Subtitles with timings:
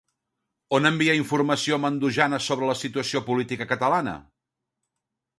[0.77, 4.15] On envia informació Mandojana sobre la situació política catalana?